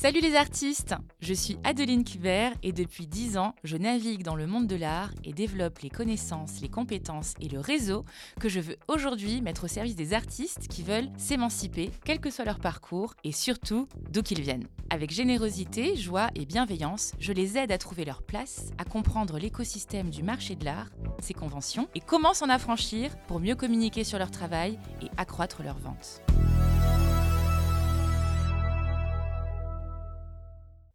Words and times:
Salut 0.00 0.20
les 0.20 0.36
artistes 0.36 0.94
Je 1.20 1.34
suis 1.34 1.58
Adeline 1.64 2.04
Kubert 2.04 2.52
et 2.62 2.70
depuis 2.70 3.08
10 3.08 3.36
ans, 3.36 3.56
je 3.64 3.76
navigue 3.76 4.22
dans 4.22 4.36
le 4.36 4.46
monde 4.46 4.68
de 4.68 4.76
l'art 4.76 5.10
et 5.24 5.32
développe 5.32 5.80
les 5.80 5.90
connaissances, 5.90 6.60
les 6.60 6.68
compétences 6.68 7.34
et 7.40 7.48
le 7.48 7.58
réseau 7.58 8.04
que 8.38 8.48
je 8.48 8.60
veux 8.60 8.76
aujourd'hui 8.86 9.42
mettre 9.42 9.64
au 9.64 9.66
service 9.66 9.96
des 9.96 10.14
artistes 10.14 10.68
qui 10.68 10.84
veulent 10.84 11.10
s'émanciper, 11.16 11.90
quel 12.04 12.20
que 12.20 12.30
soit 12.30 12.44
leur 12.44 12.60
parcours 12.60 13.14
et 13.24 13.32
surtout 13.32 13.88
d'où 14.12 14.22
qu'ils 14.22 14.40
viennent. 14.40 14.68
Avec 14.88 15.10
générosité, 15.10 15.96
joie 15.96 16.28
et 16.36 16.46
bienveillance, 16.46 17.10
je 17.18 17.32
les 17.32 17.58
aide 17.58 17.72
à 17.72 17.78
trouver 17.78 18.04
leur 18.04 18.22
place, 18.22 18.70
à 18.78 18.84
comprendre 18.84 19.36
l'écosystème 19.36 20.10
du 20.10 20.22
marché 20.22 20.54
de 20.54 20.64
l'art, 20.64 20.90
ses 21.20 21.34
conventions 21.34 21.88
et 21.96 22.00
comment 22.00 22.34
s'en 22.34 22.50
affranchir 22.50 23.18
pour 23.26 23.40
mieux 23.40 23.56
communiquer 23.56 24.04
sur 24.04 24.20
leur 24.20 24.30
travail 24.30 24.78
et 25.02 25.08
accroître 25.16 25.64
leurs 25.64 25.78
ventes. 25.78 26.22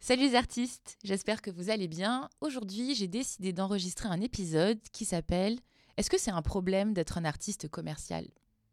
Salut 0.05 0.23
les 0.23 0.35
artistes, 0.35 0.97
j'espère 1.05 1.41
que 1.41 1.49
vous 1.49 1.69
allez 1.69 1.87
bien. 1.87 2.29
Aujourd'hui, 2.41 2.93
j'ai 2.93 3.07
décidé 3.07 3.53
d'enregistrer 3.53 4.09
un 4.09 4.19
épisode 4.19 4.77
qui 4.91 5.05
s'appelle 5.05 5.57
Est-ce 5.95 6.09
que 6.09 6.19
c'est 6.19 6.29
un 6.29 6.41
problème 6.41 6.93
d'être 6.93 7.17
un 7.17 7.23
artiste 7.23 7.69
commercial? 7.69 8.27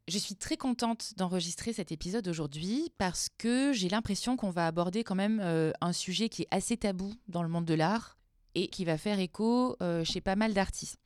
Je 0.09 0.19
suis 0.19 0.35
très 0.35 0.57
contente 0.57 1.13
d'enregistrer 1.19 1.73
cet 1.73 1.93
épisode 1.93 2.27
aujourd'hui 2.27 2.93
parce 2.99 3.29
que 3.39 3.73
j'ai 3.73 3.89
l'impression 3.89 4.37
qu'on 4.37 4.51
va 4.51 4.67
aborder 4.67 5.05
quand 5.05 5.15
même 5.15 5.39
euh, 5.41 5.71
un 5.81 5.93
sujet 5.93 6.29
qui 6.29 6.43
est 6.43 6.49
assez 6.51 6.77
tabou 6.77 7.15
dans 7.29 7.45
le 7.45 7.49
monde 7.49 7.65
de 7.65 7.75
l'art 7.75 8.19
et 8.57 8.67
qui 8.67 8.85
va 8.85 8.99
faire 8.99 9.21
écho 9.21 9.77
euh, 9.83 10.03
chez 10.03 10.21
pas 10.21 10.35
mal 10.35 10.53
d'artistes. 10.53 10.99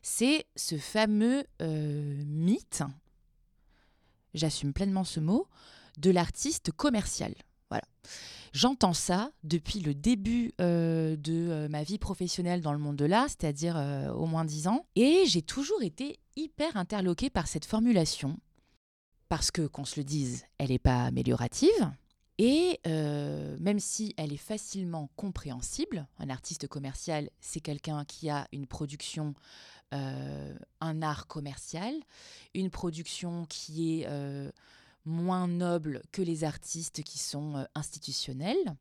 C'est 0.00 0.46
ce 0.54 0.78
fameux 0.78 1.42
euh, 1.60 2.22
mythe, 2.24 2.84
j'assume 4.32 4.74
pleinement 4.74 5.02
ce 5.02 5.18
mot, 5.18 5.48
de 5.98 6.12
l'artiste 6.12 6.70
commercial. 6.70 7.34
Voilà. 7.68 7.84
J'entends 8.52 8.92
ça 8.92 9.32
depuis 9.44 9.80
le 9.80 9.94
début 9.94 10.52
euh, 10.60 11.16
de 11.16 11.32
euh, 11.32 11.68
ma 11.68 11.82
vie 11.82 11.98
professionnelle 11.98 12.60
dans 12.60 12.74
le 12.74 12.78
monde 12.78 12.96
de 12.96 13.06
l'art, 13.06 13.28
c'est-à-dire 13.28 13.78
euh, 13.78 14.12
au 14.12 14.26
moins 14.26 14.44
dix 14.44 14.68
ans, 14.68 14.84
et 14.94 15.24
j'ai 15.26 15.40
toujours 15.40 15.82
été 15.82 16.18
hyper 16.36 16.76
interloquée 16.76 17.30
par 17.30 17.46
cette 17.46 17.64
formulation, 17.64 18.38
parce 19.30 19.50
que, 19.50 19.66
qu'on 19.66 19.86
se 19.86 19.98
le 19.98 20.04
dise, 20.04 20.44
elle 20.58 20.68
n'est 20.68 20.78
pas 20.78 21.04
améliorative, 21.04 21.90
et 22.38 22.80
même 22.84 23.78
si 23.78 24.14
elle 24.16 24.32
est 24.32 24.36
facilement 24.36 25.08
compréhensible, 25.14 26.08
un 26.18 26.28
artiste 26.28 26.66
commercial, 26.66 27.30
c'est 27.40 27.60
quelqu'un 27.60 28.04
qui 28.04 28.30
a 28.30 28.48
une 28.52 28.66
production, 28.66 29.34
un 29.92 31.02
art 31.02 31.28
commercial, 31.28 31.94
une 32.54 32.70
production 32.70 33.46
qui 33.46 34.00
est 34.00 34.08
moins 35.04 35.48
noble 35.48 36.02
que 36.12 36.22
les 36.22 36.44
artistes 36.44 37.02
qui 37.02 37.18
sont 37.18 37.56
euh, 37.56 37.64
institutionnels. 37.74 38.76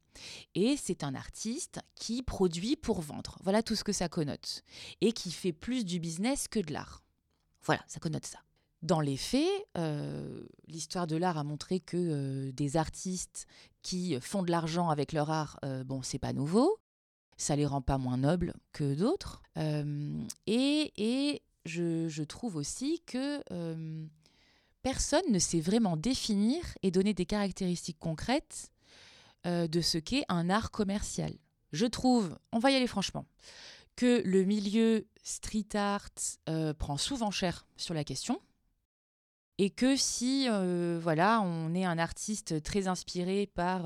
Et 0.56 0.78
c'est 0.78 1.04
un 1.04 1.16
artiste 1.16 1.80
qui 1.96 2.22
produit 2.24 2.76
pour 2.76 3.02
vendre. 3.02 3.38
Voilà 3.44 3.64
tout 3.64 3.76
ce 3.76 3.84
que 3.84 3.94
ça 3.94 4.10
connote. 4.10 4.64
Et 5.02 5.14
qui 5.14 5.32
fait 5.32 5.54
plus 5.54 5.86
du 5.86 6.00
business 6.00 6.48
que 6.48 6.60
de 6.60 6.74
l'art. 6.74 7.04
Voilà, 7.64 7.84
ça 7.88 8.00
connote 8.00 8.26
ça. 8.26 8.40
Dans 8.82 9.00
les 9.00 9.18
faits, 9.18 9.68
euh, 9.78 10.44
l'histoire 10.68 11.06
de 11.06 11.16
l'art 11.16 11.38
a 11.38 11.44
montré 11.44 11.80
que 11.80 11.98
euh, 11.98 12.52
des 12.52 12.78
artistes 12.78 13.46
qui 13.84 14.20
font 14.20 14.44
de 14.44 14.52
l'argent 14.52 14.90
avec 14.90 15.12
leur 15.12 15.30
art, 15.30 15.60
bon, 15.86 16.04
c'est 16.04 16.20
pas 16.20 16.34
nouveau. 16.34 16.78
Ça 17.38 17.56
les 17.56 17.66
rend 17.66 17.82
pas 17.82 17.98
moins 17.98 18.18
nobles 18.18 18.54
que 18.74 18.94
d'autres. 18.94 19.42
et, 19.56 20.94
et 20.98 21.42
je, 21.66 22.24
trouve 22.24 22.58
aussi 22.58 23.02
que 23.08 23.42
personne 24.82 25.30
ne 25.30 25.40
sait 25.40 25.60
vraiment 25.60 25.98
définir 25.98 26.62
et 26.84 26.92
donner 26.92 27.14
des 27.14 27.26
caractéristiques 27.26 28.00
concrètes 28.00 28.72
euh, 29.46 29.68
de 29.68 29.82
ce 29.82 29.98
qu'est 29.98 30.26
un 30.30 30.50
art 30.50 30.72
commercial. 30.72 31.34
Je 31.72 31.86
trouve, 31.86 32.38
on 32.52 32.60
va 32.60 32.72
y 32.72 32.76
aller 32.76 32.88
franchement, 32.88 33.26
que 33.96 34.22
le 34.26 34.44
milieu 34.44 35.08
street 35.24 35.76
art 35.76 36.10
euh, 36.50 36.74
prend 36.74 36.98
souvent 36.98 37.32
cher 37.32 37.66
sur 37.78 37.94
la 37.94 38.04
question. 38.04 38.40
Et 39.58 39.70
que 39.70 39.96
si 39.96 40.48
euh, 40.50 41.00
voilà, 41.02 41.42
on 41.42 41.74
est 41.76 41.86
un 41.86 42.00
artiste 42.00 42.64
très 42.64 42.88
inspiré 42.88 43.48
par 43.48 43.84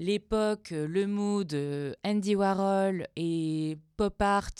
l'époque, 0.00 0.70
le 0.70 1.06
mood, 1.06 1.56
Andy 2.04 2.34
Warhol 2.34 3.06
et 3.14 3.78
pop 3.96 4.20
art 4.20 4.50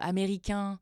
américain, 0.00 0.80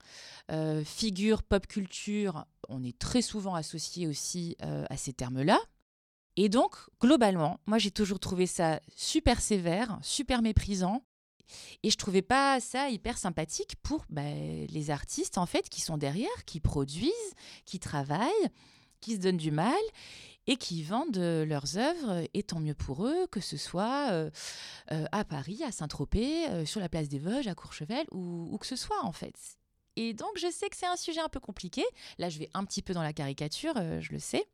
figure 0.85 1.43
pop 1.43 1.67
culture 1.67 2.47
on 2.71 2.83
est 2.85 2.99
très 2.99 3.21
souvent 3.21 3.55
associé 3.55 4.07
aussi 4.07 4.57
euh, 4.63 4.85
à 4.89 4.97
ces 4.97 5.13
termes-là. 5.13 5.59
Et 6.37 6.49
donc, 6.49 6.77
globalement, 7.01 7.61
moi 7.67 7.79
j'ai 7.79 7.91
toujours 7.91 8.21
trouvé 8.21 8.47
ça 8.47 8.81
super 8.97 9.41
sévère, 9.41 9.99
super 10.03 10.41
méprisant. 10.41 11.03
Et 11.83 11.91
je 11.91 11.97
trouvais 11.97 12.23
pas 12.23 12.61
ça 12.61 12.91
hyper 12.91 13.19
sympathique 13.19 13.75
pour 13.83 14.05
bah, 14.09 14.23
les 14.23 14.91
artistes 14.91 15.37
en 15.37 15.47
fait 15.47 15.69
qui 15.69 15.81
sont 15.81 15.99
derrière, 15.99 16.45
qui 16.47 16.61
produisent, 16.61 17.35
qui 17.65 17.81
travaillent, 17.81 18.49
qui 19.01 19.15
se 19.15 19.19
donnent 19.19 19.37
du 19.37 19.51
mal 19.51 19.75
et 20.51 20.57
qui 20.57 20.83
vendent 20.83 21.17
leurs 21.17 21.79
œuvres, 21.79 22.27
et 22.35 22.43
tant 22.43 22.59
mieux 22.59 22.75
pour 22.75 23.07
eux, 23.07 23.29
que 23.29 23.41
ce 23.41 23.57
soit 23.57 24.09
euh, 24.11 24.31
euh, 24.91 25.05
à 25.13 25.25
Paris, 25.25 25.63
à 25.65 25.71
Saint-Tropez, 25.71 26.67
sur 26.67 26.81
la 26.81 26.89
place 26.89 27.09
des 27.09 27.21
Vosges, 27.21 27.47
à 27.47 27.55
Courchevel, 27.55 28.05
ou, 28.11 28.59
que 28.59 28.67
ce 28.67 28.75
soit 28.77 29.03
en 29.05 29.13
fait. 29.13 29.37
Et 29.95 30.13
donc, 30.13 30.31
je 30.37 30.51
sais 30.51 30.69
que 30.69 30.77
c'est 30.77 30.87
un 30.87 30.97
sujet 30.97 31.21
un 31.21 31.29
peu 31.29 31.41
compliqué. 31.41 31.85
Là, 32.19 32.29
je 32.29 32.39
vais 32.41 32.49
un 32.55 32.65
petit 32.65 32.83
peu 32.83 32.95
dans 32.95 33.03
la 33.03 33.13
caricature, 33.13 33.75
euh, 33.77 34.01
je 34.01 34.13
le 34.13 34.19
sais. 34.19 34.45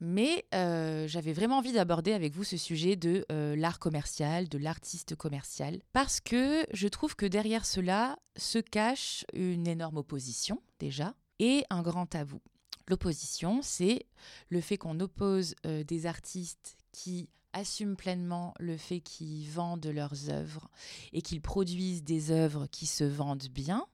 Mais 0.00 0.46
euh, 0.54 1.06
j'avais 1.06 1.32
vraiment 1.32 1.58
envie 1.58 1.72
d'aborder 1.72 2.12
avec 2.12 2.32
vous 2.32 2.44
ce 2.44 2.56
sujet 2.56 2.96
de 2.96 3.24
euh, 3.32 3.54
l'art 3.56 3.78
commercial, 3.78 4.48
de 4.48 4.58
l'artiste 4.58 5.14
commercial, 5.14 5.80
parce 5.92 6.20
que 6.20 6.66
je 6.72 6.88
trouve 6.88 7.16
que 7.16 7.26
derrière 7.26 7.64
cela 7.64 8.18
se 8.36 8.58
cache 8.58 9.24
une 9.34 9.66
énorme 9.66 9.98
opposition 9.98 10.62
déjà 10.78 11.14
et 11.38 11.64
un 11.70 11.82
grand 11.82 12.06
tabou. 12.06 12.40
L'opposition, 12.88 13.60
c'est 13.62 14.06
le 14.48 14.60
fait 14.60 14.78
qu'on 14.78 14.98
oppose 15.00 15.54
des 15.64 16.06
artistes 16.06 16.76
qui 16.92 17.28
assument 17.52 17.96
pleinement 17.96 18.54
le 18.58 18.76
fait 18.76 19.00
qu'ils 19.00 19.48
vendent 19.50 19.86
leurs 19.86 20.30
œuvres 20.30 20.70
et 21.12 21.22
qu'ils 21.22 21.40
produisent 21.40 22.04
des 22.04 22.30
œuvres 22.30 22.66
qui 22.66 22.86
se 22.86 23.04
vendent 23.04 23.48
bien 23.50 23.86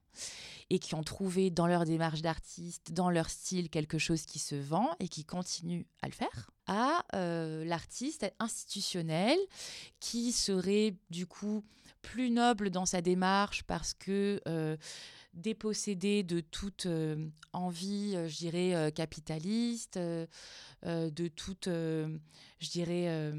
et 0.69 0.79
qui 0.79 0.95
ont 0.95 1.03
trouvé 1.03 1.49
dans 1.49 1.67
leur 1.67 1.85
démarche 1.85 2.21
d'artiste, 2.21 2.91
dans 2.91 3.09
leur 3.09 3.29
style, 3.29 3.69
quelque 3.69 3.97
chose 3.97 4.25
qui 4.25 4.39
se 4.39 4.55
vend 4.55 4.89
et 4.99 5.07
qui 5.07 5.23
continuent 5.23 5.85
à 6.01 6.07
le 6.07 6.13
faire, 6.13 6.51
à 6.65 7.05
euh, 7.15 7.63
l'artiste 7.63 8.29
institutionnel 8.39 9.37
qui 9.99 10.31
serait 10.31 10.95
du 11.09 11.25
coup 11.25 11.63
plus 12.01 12.29
noble 12.29 12.69
dans 12.69 12.85
sa 12.85 13.01
démarche 13.01 13.63
parce 13.63 13.93
que 13.93 14.41
euh, 14.47 14.75
dépossédé 15.37 16.23
de 16.23 16.39
toute 16.39 16.85
euh, 16.85 17.29
envie, 17.53 18.15
je 18.27 18.37
dirais, 18.37 18.91
capitaliste, 18.91 19.97
de 19.97 21.27
toute, 21.27 21.67
je 21.67 22.69
dirais, 22.69 23.31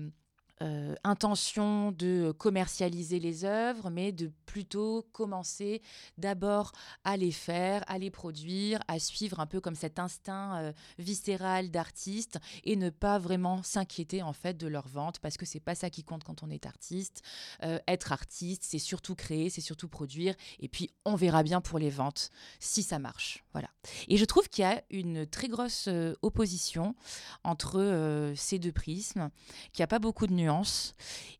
euh, 0.60 0.96
intention 1.04 1.92
de 1.92 2.32
commercialiser 2.36 3.20
les 3.20 3.44
œuvres, 3.44 3.90
mais 3.90 4.10
de 4.10 4.32
plutôt 4.44 5.06
commencer 5.12 5.82
d'abord 6.16 6.72
à 7.04 7.16
les 7.16 7.30
faire, 7.30 7.84
à 7.86 7.96
les 7.98 8.10
produire, 8.10 8.80
à 8.88 8.98
suivre 8.98 9.38
un 9.38 9.46
peu 9.46 9.60
comme 9.60 9.76
cet 9.76 10.00
instinct 10.00 10.56
euh, 10.56 10.72
viscéral 10.98 11.70
d'artiste 11.70 12.40
et 12.64 12.74
ne 12.74 12.90
pas 12.90 13.20
vraiment 13.20 13.62
s'inquiéter 13.62 14.20
en 14.20 14.32
fait 14.32 14.56
de 14.56 14.66
leur 14.66 14.88
vente 14.88 15.20
parce 15.20 15.36
que 15.36 15.46
c'est 15.46 15.60
pas 15.60 15.76
ça 15.76 15.90
qui 15.90 16.02
compte 16.02 16.24
quand 16.24 16.42
on 16.42 16.50
est 16.50 16.66
artiste. 16.66 17.22
Euh, 17.62 17.78
être 17.86 18.10
artiste, 18.10 18.64
c'est 18.64 18.80
surtout 18.80 19.14
créer, 19.14 19.50
c'est 19.50 19.60
surtout 19.60 19.88
produire 19.88 20.34
et 20.58 20.68
puis 20.68 20.90
on 21.04 21.14
verra 21.14 21.44
bien 21.44 21.60
pour 21.60 21.78
les 21.78 21.90
ventes 21.90 22.30
si 22.58 22.82
ça 22.82 22.98
marche. 22.98 23.44
Voilà. 23.52 23.68
Et 24.08 24.16
je 24.16 24.24
trouve 24.24 24.48
qu'il 24.48 24.62
y 24.62 24.66
a 24.66 24.82
une 24.90 25.24
très 25.24 25.46
grosse 25.46 25.88
opposition 26.22 26.96
entre 27.44 28.32
ces 28.34 28.58
deux 28.58 28.72
prismes, 28.72 29.30
qu'il 29.72 29.82
n'y 29.82 29.84
a 29.84 29.88
pas 29.88 29.98
beaucoup 30.00 30.26
de 30.26 30.32
nuances 30.32 30.47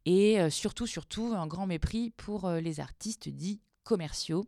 et 0.04 0.40
euh, 0.40 0.50
surtout, 0.50 0.86
surtout, 0.86 1.34
un 1.36 1.46
grand 1.46 1.66
mépris 1.66 2.10
pour 2.16 2.46
euh, 2.46 2.60
les 2.60 2.80
artistes 2.80 3.28
dits 3.28 3.60
commerciaux 3.84 4.46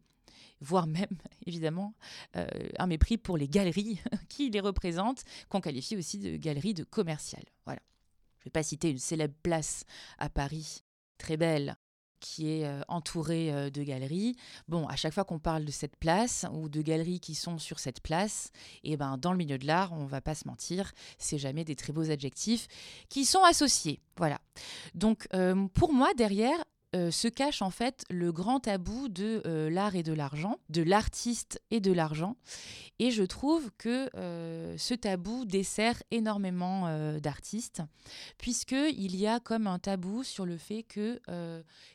voire 0.60 0.86
même 0.86 1.06
évidemment 1.46 1.94
euh, 2.36 2.46
un 2.78 2.86
mépris 2.86 3.16
pour 3.18 3.36
les 3.36 3.48
galeries 3.48 4.00
qui 4.28 4.50
les 4.50 4.60
représentent, 4.60 5.24
qu'on 5.48 5.60
qualifie 5.60 5.96
aussi 5.96 6.18
de 6.18 6.36
galeries 6.36 6.74
de 6.74 6.84
commerciales. 6.84 7.46
Voilà. 7.64 7.80
Je 8.38 8.42
ne 8.42 8.44
vais 8.46 8.50
pas 8.50 8.62
citer 8.62 8.90
une 8.90 8.98
célèbre 8.98 9.34
place 9.42 9.84
à 10.18 10.28
Paris, 10.28 10.82
très 11.18 11.36
belle, 11.36 11.76
qui 12.20 12.50
est 12.50 12.66
euh, 12.66 12.80
entourée 12.88 13.52
euh, 13.52 13.70
de 13.70 13.82
galeries. 13.82 14.36
Bon, 14.68 14.86
à 14.86 14.96
chaque 14.96 15.12
fois 15.12 15.24
qu'on 15.24 15.38
parle 15.38 15.64
de 15.64 15.70
cette 15.70 15.96
place 15.96 16.46
ou 16.52 16.68
de 16.68 16.82
galeries 16.82 17.20
qui 17.20 17.34
sont 17.34 17.58
sur 17.58 17.78
cette 17.78 18.00
place, 18.00 18.50
et 18.84 18.92
eh 18.92 18.96
ben 18.96 19.16
dans 19.18 19.32
le 19.32 19.38
milieu 19.38 19.58
de 19.58 19.66
l'art, 19.66 19.92
on 19.92 20.04
va 20.04 20.20
pas 20.20 20.34
se 20.34 20.46
mentir, 20.46 20.92
c'est 21.18 21.38
jamais 21.38 21.64
des 21.64 21.76
très 21.76 21.92
beaux 21.92 22.10
adjectifs 22.10 22.68
qui 23.08 23.24
sont 23.24 23.42
associés. 23.42 24.00
Voilà. 24.16 24.38
Donc 24.94 25.26
euh, 25.34 25.66
pour 25.74 25.92
moi 25.92 26.12
derrière, 26.14 26.58
euh, 26.96 27.12
se 27.12 27.28
cache 27.28 27.62
en 27.62 27.70
fait 27.70 28.04
le 28.10 28.32
grand 28.32 28.58
tabou 28.58 29.08
de 29.08 29.42
euh, 29.46 29.70
l'art 29.70 29.94
et 29.94 30.02
de 30.02 30.12
l'argent, 30.12 30.58
de 30.70 30.82
l'artiste 30.82 31.62
et 31.70 31.78
de 31.78 31.92
l'argent. 31.92 32.36
Et 32.98 33.12
je 33.12 33.22
trouve 33.22 33.70
que 33.78 34.10
euh, 34.16 34.76
ce 34.76 34.94
tabou 34.94 35.44
dessert 35.44 36.02
énormément 36.10 36.88
d'artistes, 37.20 37.82
puisqu'il 38.38 39.16
y 39.16 39.26
a 39.26 39.38
comme 39.38 39.68
un 39.68 39.78
tabou 39.78 40.24
sur 40.24 40.44
le 40.44 40.56
fait 40.56 40.82
que 40.82 41.20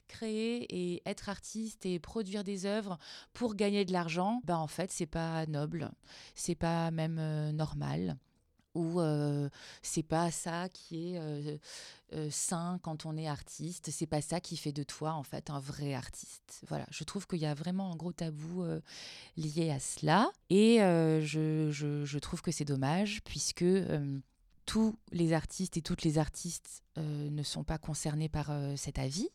créer 0.08 0.66
et 0.70 1.02
être 1.06 1.30
artiste 1.30 1.86
et 1.86 2.00
produire 2.00 2.44
des 2.44 2.66
œuvres 2.66 2.98
pour 3.34 3.56
gagner 3.56 3.86
de 3.86 3.92
l'argent, 3.92 4.42
ben 4.46 4.58
en 4.58 4.68
fait, 4.68 4.92
c'est 4.92 5.06
pas 5.06 5.46
noble, 5.46 5.92
c'est 6.36 6.56
pas 6.56 6.90
même 6.92 7.52
normal 7.52 8.18
ou 8.76 9.02
c'est 9.82 10.04
pas 10.04 10.32
ça 10.32 10.70
qui 10.70 11.16
est 11.16 11.60
sain 12.30 12.80
quand 12.84 13.06
on 13.06 13.18
est 13.18 13.28
artiste, 13.28 13.90
c'est 13.92 14.06
pas 14.06 14.22
ça 14.22 14.40
qui 14.40 14.58
fait 14.58 14.72
de 14.72 14.84
toi 14.84 15.14
en 15.14 15.24
fait 15.24 15.50
un 15.50 15.60
vrai 15.60 15.94
artiste. 15.94 16.62
Voilà, 16.68 16.86
je 16.92 17.04
trouve 17.04 17.28
qu'il 17.28 17.40
y 17.40 17.46
a 17.46 17.54
vraiment 17.54 17.92
un 17.92 17.96
gros 17.96 18.14
tabou 18.14 18.64
lié 19.38 19.72
à 19.72 19.80
cela. 19.80 20.30
Et 20.50 20.78
je, 20.80 21.70
je, 21.72 22.20
trouve 22.20 22.42
que 22.42 22.52
c'est 22.52 22.66
dommage 22.66 23.22
puisque 23.24 23.66
tous 24.66 24.96
les 25.12 25.34
artistes 25.34 25.78
et 25.78 25.82
toutes 25.82 26.04
les 26.04 26.18
artistes 26.18 26.84
euh, 26.98 27.30
ne 27.30 27.44
sont 27.44 27.64
pas 27.64 27.78
concernés 27.78 28.30
par 28.30 28.50
euh, 28.50 28.76
cet 28.76 29.00
avis. 29.00 29.30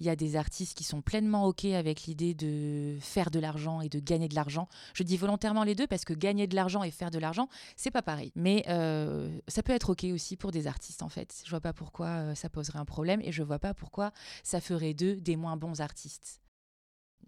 Il 0.00 0.06
y 0.06 0.10
a 0.10 0.16
des 0.16 0.36
artistes 0.36 0.76
qui 0.76 0.84
sont 0.84 1.02
pleinement 1.02 1.46
OK 1.46 1.64
avec 1.64 2.04
l'idée 2.04 2.34
de 2.34 2.96
faire 3.00 3.30
de 3.30 3.38
l'argent 3.38 3.80
et 3.80 3.88
de 3.88 3.98
gagner 3.98 4.28
de 4.28 4.34
l'argent. 4.34 4.68
Je 4.94 5.02
dis 5.02 5.16
volontairement 5.16 5.64
les 5.64 5.74
deux 5.74 5.86
parce 5.86 6.04
que 6.04 6.12
gagner 6.12 6.46
de 6.46 6.54
l'argent 6.54 6.82
et 6.82 6.90
faire 6.90 7.10
de 7.10 7.18
l'argent, 7.18 7.48
c'est 7.76 7.90
pas 7.90 8.02
pareil. 8.02 8.32
Mais 8.36 8.64
euh, 8.68 9.38
ça 9.48 9.62
peut 9.62 9.72
être 9.72 9.90
OK 9.90 10.04
aussi 10.04 10.36
pour 10.36 10.52
des 10.52 10.66
artistes 10.66 11.02
en 11.02 11.08
fait. 11.08 11.42
Je 11.44 11.50
vois 11.50 11.60
pas 11.60 11.72
pourquoi 11.72 12.34
ça 12.34 12.48
poserait 12.48 12.78
un 12.78 12.84
problème 12.84 13.20
et 13.22 13.32
je 13.32 13.42
vois 13.42 13.58
pas 13.58 13.74
pourquoi 13.74 14.12
ça 14.42 14.60
ferait 14.60 14.94
d'eux 14.94 15.16
des 15.16 15.36
moins 15.36 15.56
bons 15.56 15.80
artistes 15.80 16.40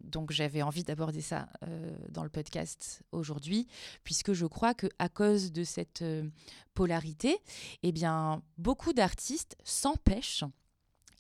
donc 0.03 0.33
j'avais 0.33 0.63
envie 0.63 0.85
d'aborder 0.85 1.21
ça 1.21 1.49
euh, 1.67 1.97
dans 2.09 2.25
le 2.25 2.31
podcast 2.31 3.03
aujourd'hui, 3.13 3.67
puisque 4.05 4.33
je 4.33 4.47
crois 4.47 4.75
que 4.75 4.87
à 4.99 5.09
cause 5.09 5.53
de 5.53 5.65
cette 5.65 6.03
euh, 6.03 6.29
polarité, 6.75 7.39
eh 7.83 7.93
bien 7.93 8.43
beaucoup 8.59 8.93
d'artistes 8.93 9.57
s'empêchent 9.65 10.45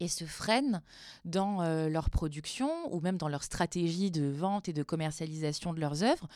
et 0.00 0.08
se 0.08 0.24
freinent 0.24 0.82
dans 1.24 1.62
euh, 1.62 1.88
leur 1.88 2.10
production 2.10 2.70
ou 2.92 3.00
même 3.00 3.18
dans 3.18 3.28
leur 3.28 3.42
stratégie 3.42 4.10
de 4.10 4.26
vente 4.26 4.68
et 4.68 4.72
de 4.72 4.82
commercialisation 4.82 5.74
de 5.74 5.80
leurs 5.80 6.02
œuvres 6.02 6.26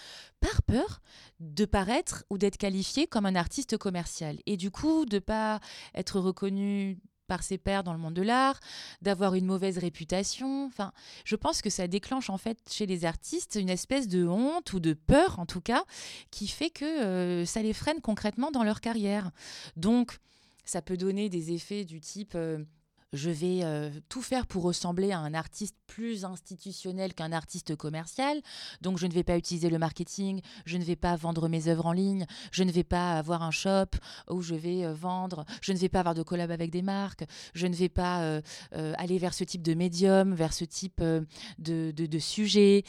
par 0.40 0.62
peur 0.62 1.00
de 1.40 1.64
paraître 1.64 2.25
ou 2.31 2.38
d'être 2.38 2.58
qualifié 2.58 3.06
comme 3.06 3.26
un 3.26 3.35
artiste 3.35 3.79
commercial. 3.79 4.38
Et 4.47 4.56
du 4.56 4.70
coup 4.70 5.06
de 5.06 5.19
pas 5.19 5.61
être 5.94 6.20
reconnu 6.20 6.99
par 7.26 7.43
ses 7.43 7.59
pairs 7.59 7.85
dans 7.85 7.93
le 7.93 7.99
monde 7.99 8.15
de 8.15 8.23
l'art, 8.23 8.61
d'avoir 9.03 9.35
une 9.35 9.47
mauvaise 9.47 9.79
réputation. 9.79 10.71
Je 11.25 11.37
pense 11.37 11.62
que 11.62 11.71
ça 11.71 11.87
déclenche 11.87 12.31
en 12.31 12.38
fait 12.38 12.59
chez 12.71 12.87
les 12.87 13.05
artistes 13.05 13.59
une 13.61 13.71
espèce 13.71 14.09
de 14.09 14.26
honte 14.26 14.73
ou 14.73 14.81
de 14.81 14.93
peur 14.93 15.38
en 15.38 15.47
tout 15.47 15.61
cas 15.61 15.85
qui 16.31 16.49
fait 16.49 16.71
que 16.71 16.85
euh, 16.85 17.44
ça 17.44 17.62
les 17.62 17.73
freine 17.73 18.00
concrètement 18.00 18.50
dans 18.50 18.65
leur 18.65 18.81
carrière. 18.81 19.31
Donc, 19.76 20.19
ça 20.65 20.82
peut 20.82 20.97
donner 20.97 21.29
des 21.29 21.53
effets 21.53 21.85
du 21.85 22.00
type 22.00 22.32
euh, 22.35 22.65
je 23.14 23.31
vais 23.31 23.61
euh, 23.62 23.90
tout 24.08 24.22
faire 24.22 24.46
pour 24.46 24.64
ressembler 24.64 25.12
à 25.12 25.19
un 25.19 25.34
artiste 25.34 25.76
plus 25.87 26.25
institutionnel 26.25 27.14
qu'un 27.14 27.32
artiste 27.32 27.76
commercial. 27.76 28.40
Donc 28.81 28.99
je 28.99 29.06
ne 29.06 29.12
vais 29.12 29.22
pas 29.22 29.38
utiliser 29.38 29.70
le 29.70 29.78
marketing, 29.78 30.40
je 30.66 30.76
ne 30.76 30.84
vais 30.84 30.96
pas 30.96 31.16
vendre 31.16 31.49
mes 31.49 31.69
œuvres 31.69 31.87
en 31.87 31.93
ligne, 31.93 32.26
je 32.50 32.64
ne 32.64 32.72
vais 32.72 32.84
pas 32.84 33.12
avoir 33.16 33.43
un 33.43 33.50
shop 33.50 33.96
où 34.28 34.43
je 34.43 34.55
vais 34.55 34.84
euh, 34.84 34.93
vendre, 34.93 35.44
je 35.61 35.72
ne 35.72 35.78
vais 35.78 35.88
pas 35.88 36.00
avoir 36.00 36.14
de 36.14 36.22
collab 36.22 36.50
avec 36.50 36.70
des 36.70 36.82
marques, 36.82 37.25
je 37.55 37.66
ne 37.66 37.75
vais 37.75 37.88
pas 37.88 38.22
euh, 38.22 38.40
aller 38.72 39.19
vers 39.19 39.34
ce 39.34 39.44
type 39.44 39.62
de 39.62 39.75
médium, 39.75 40.34
vers 40.34 40.52
ce 40.52 40.64
type 40.64 41.00
de, 41.00 41.25
de, 41.58 42.19
sujet. 42.19 42.84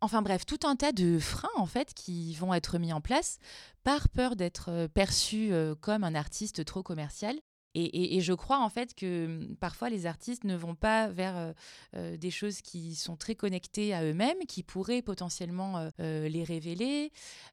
Enfin 0.00 0.22
bref, 0.22 0.46
tout 0.46 0.60
un 0.64 0.76
tas 0.76 0.92
de 0.92 1.18
freins 1.18 1.48
en 1.56 1.66
fait 1.66 1.94
qui 1.94 2.34
vont 2.34 2.54
être 2.54 2.78
mis 2.78 2.92
en 2.92 3.00
place 3.00 3.38
par 3.84 4.08
peur 4.08 4.36
d'être 4.36 4.88
perçu 4.88 5.52
comme 5.80 6.04
un 6.04 6.14
artiste 6.14 6.64
trop 6.64 6.82
commercial. 6.82 7.36
Et, 7.78 8.20
je 8.20 8.32
crois 8.32 8.58
en 8.58 8.68
fait 8.68 8.94
que 8.94 9.26
hum, 9.26 9.56
parfois 9.56 9.88
les 9.90 10.06
artistes 10.06 10.44
ne 10.44 10.56
vont 10.56 10.74
pas 10.74 11.08
vers 11.08 11.36
euh, 11.36 11.52
euh, 11.96 12.16
des 12.16 12.30
choses 12.30 12.60
qui 12.60 12.94
sont 12.94 13.16
très 13.16 13.34
connectées 13.34 13.94
à 13.94 14.04
eux-mêmes, 14.04 14.38
qui 14.48 14.62
pourraient 14.62 15.02
potentiellement 15.02 15.90
euh, 16.00 16.28
les 16.28 16.44
révéler 16.44 17.12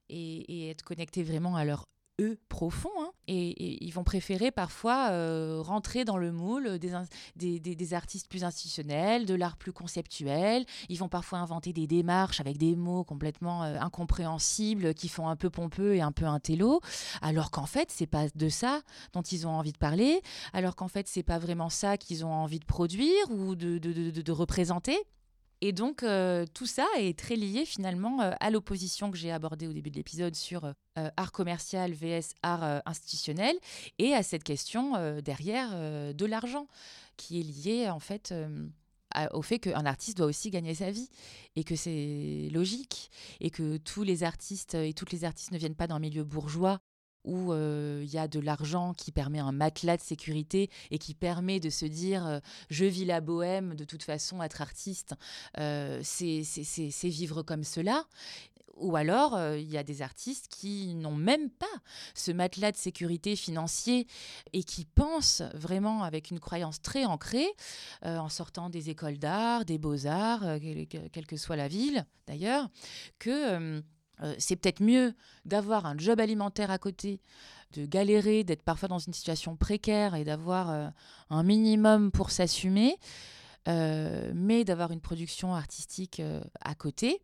et, 0.10 0.66
et, 0.66 0.69
être 0.69 0.83
connectés 0.83 1.24
vraiment 1.24 1.56
à 1.56 1.66
leur 1.66 1.86
eux 2.21 2.38
profonds 2.50 2.89
hein. 3.00 3.12
et, 3.27 3.85
ils 3.85 3.91
vont 3.91 4.03
préférer 4.03 4.51
parfois 4.51 5.09
euh, 5.12 5.62
rentrer 5.62 6.06
dans 6.06 6.17
le 6.17 6.31
moule 6.31 6.79
des, 6.79 7.59
des, 7.59 7.94
artistes 7.94 8.27
plus 8.27 8.44
institutionnels, 8.44 9.25
de 9.25 9.33
l'art 9.33 9.57
plus 9.57 9.73
conceptuel. 9.73 10.65
Ils 10.89 10.97
vont 10.97 11.09
parfois 11.09 11.39
inventer 11.39 11.73
des 11.73 11.88
démarches 11.88 12.39
avec 12.39 12.57
des 12.57 12.75
mots 12.75 13.03
complètement 13.03 13.63
euh, 13.63 13.77
incompréhensibles 13.79 14.94
qui 14.94 15.09
font 15.09 15.27
un 15.27 15.35
peu 15.35 15.50
pompeux 15.50 15.95
et 15.95 16.01
un 16.01 16.12
peu 16.12 16.25
intello, 16.25 16.81
alors 17.21 17.51
qu'en 17.51 17.65
fait 17.65 17.91
c'est 17.91 18.07
pas 18.07 18.27
de 18.33 18.50
ça 18.50 18.81
dont 19.13 19.21
ils 19.21 19.47
ont 19.47 19.51
envie 19.51 19.73
de 19.73 19.77
parler, 19.77 20.21
alors 20.53 20.75
qu'en 20.75 20.88
fait 20.88 21.07
c'est 21.07 21.23
pas 21.23 21.39
vraiment 21.39 21.69
ça 21.69 21.97
qu'ils 21.97 22.25
ont 22.25 22.31
envie 22.31 22.59
de 22.59 22.65
produire 22.65 23.29
ou 23.29 23.56
de, 23.56 23.77
de, 23.77 24.09
de 24.09 24.31
représenter. 24.31 24.97
Et 25.62 25.72
donc, 25.72 26.04
euh, 26.04 26.46
tout 26.54 26.66
ça 26.66 26.86
est 26.98 27.18
très 27.18 27.36
lié 27.36 27.66
finalement 27.66 28.22
euh, 28.22 28.31
à 28.40 28.50
l'opposition 28.50 29.10
que 29.12 29.18
j'ai 29.18 29.31
abordée 29.31 29.68
au 29.68 29.74
début 29.74 29.90
de 29.90 29.96
l'épisode 29.96 30.36
sur 30.36 30.66
euh, 30.66 31.10
art 31.18 31.31
commercial 31.31 31.94
vs 31.94 32.34
art 32.44 32.81
institutionnel 32.86 33.56
et 33.98 34.13
à 34.13 34.24
cette 34.24 34.44
question 34.44 34.94
derrière 35.22 35.72
de 36.13 36.25
l'argent 36.25 36.68
qui 37.18 37.40
est 37.40 37.44
liée 37.44 37.90
en 37.90 38.00
fait 38.00 38.34
au 39.34 39.42
fait 39.42 39.60
qu'un 39.60 39.86
artiste 39.86 40.18
doit 40.18 40.25
aussi 40.25 40.50
gagner 40.50 40.75
sa 40.75 40.92
vie 40.92 41.10
et 41.56 41.63
que 41.63 41.75
c'est 41.75 42.50
logique 42.52 43.10
et 43.40 43.50
que 43.50 43.78
tous 43.78 44.04
les 44.04 44.24
artistes 44.24 44.75
et 44.75 44.94
toutes 44.94 45.12
les 45.12 45.25
artistes 45.25 45.52
ne 45.52 45.57
viennent 45.57 45.75
pas 45.75 45.88
d'un 45.88 46.00
milieu 46.00 46.24
bourgeois 46.24 46.80
où 47.25 47.54
il 47.54 48.10
y 48.10 48.18
a 48.18 48.27
de 48.27 48.39
l'argent 48.39 48.94
qui 48.94 49.12
permet 49.12 49.39
un 49.39 49.51
matelas 49.51 49.98
de 49.98 50.01
sécurité 50.01 50.69
et 50.92 50.98
qui 50.98 51.13
permet 51.13 51.60
de 51.60 51.69
se 51.69 51.86
dire 51.86 52.39
je 52.69 52.86
vis 52.86 53.06
la 53.06 53.19
bohème, 53.19 53.75
de 53.75 53.83
toute 53.83 54.04
façon, 54.04 54.42
être 54.42 54.62
artiste, 54.62 55.16
c'est 55.56 57.10
vivre 57.10 57.44
comme 57.44 57.63
cela. 57.63 58.06
Ou 58.77 58.98
alors, 58.98 59.39
il 59.56 59.72
y 59.72 59.77
a 59.77 59.83
des 59.83 60.01
artistes 60.01 60.50
qui 60.50 60.95
n'ont 60.95 61.16
même 61.16 61.50
pas 61.50 61.66
ce 62.13 62.33
matelas 62.33 62.74
de 62.74 62.77
sécurité 62.77 63.38
financier 63.38 64.06
et 64.51 64.63
qui 64.63 64.83
pensent 64.83 65.44
vraiment 65.54 66.04
avec 66.04 66.30
une 66.30 66.42
croyance 66.42 66.81
très 66.81 67.06
ancrée, 67.06 67.48
en 68.04 68.28
sortant 68.28 68.69
des 68.69 68.89
écoles 68.89 69.18
d'art, 69.18 69.63
des 69.63 69.78
beaux-arts, 69.78 70.60
quelle 71.13 71.25
que 71.25 71.38
soit 71.38 71.56
la 71.56 71.69
ville 71.69 72.06
d'ailleurs, 72.28 72.68
que 73.18 73.81
euh, 74.21 74.35
c'est 74.38 74.56
peut-être 74.56 74.81
mieux 74.81 75.13
d'avoir 75.45 75.85
un 75.85 75.97
job 75.97 76.19
alimentaire 76.19 76.71
à 76.71 76.77
côté, 76.77 77.21
de 77.73 77.85
galérer, 77.85 78.44
d'être 78.44 78.63
parfois 78.63 78.88
dans 78.88 79.00
une 79.00 79.13
situation 79.13 79.56
précaire 79.56 80.15
et 80.15 80.23
d'avoir 80.23 80.69
euh, 80.69 80.88
un 81.29 81.44
minimum 81.44 82.11
pour 82.11 82.31
s'assumer, 82.31 82.97
euh, 83.68 84.31
mais 84.33 84.63
d'avoir 84.63 84.92
une 84.92 85.01
production 85.01 85.56
artistique 85.56 86.21
à 86.61 86.75
côté, 86.75 87.21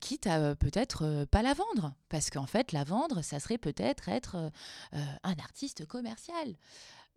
quitte 0.00 0.26
à 0.26 0.54
peut-être 0.56 1.24
pas 1.30 1.40
la 1.40 1.54
vendre. 1.54 1.94
Parce 2.10 2.28
qu'en 2.28 2.44
fait, 2.46 2.72
la 2.72 2.84
vendre, 2.84 3.22
ça 3.22 3.40
serait 3.40 3.56
peut-être 3.56 4.10
être, 4.10 4.50
un 4.92 5.38
artiste 5.38 5.86
commercial. 5.86 6.54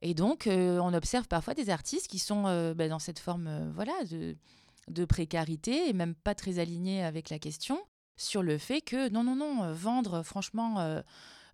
Et 0.01 0.13
donc, 0.13 0.47
on 0.47 0.93
observe 0.93 1.27
parfois 1.27 1.55
des 1.55 1.69
artistes 1.69 2.07
qui 2.07 2.19
sont 2.19 2.43
bah, 2.73 2.87
dans 2.87 2.99
cette 2.99 3.19
forme 3.19 3.69
voilà, 3.73 3.93
de, 4.09 4.37
de 4.87 5.03
précarité 5.03 5.89
et 5.89 5.93
même 5.93 6.15
pas 6.15 6.35
très 6.35 6.59
alignés 6.59 7.03
avec 7.03 7.29
la 7.29 7.39
question 7.39 7.81
sur 8.15 8.43
le 8.43 8.57
fait 8.57 8.81
que 8.81 9.09
non, 9.09 9.23
non, 9.23 9.35
non, 9.35 9.63
euh, 9.63 9.73
vendre, 9.73 10.23
franchement, 10.23 10.79
euh, 10.79 11.01